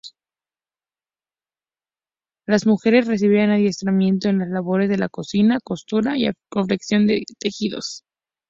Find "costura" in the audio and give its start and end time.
5.63-6.17